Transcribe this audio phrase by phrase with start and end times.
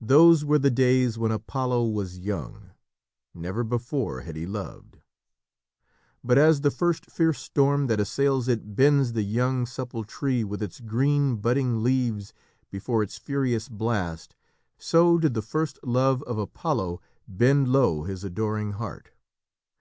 [0.00, 2.70] Those were the days when Apollo was young.
[3.32, 4.98] Never before had he loved.
[6.24, 10.60] But as the first fierce storm that assails it bends the young, supple tree with
[10.60, 12.34] its green budding leaves
[12.68, 14.34] before its furious blast,
[14.76, 19.12] so did the first love of Apollo bend low his adoring heart.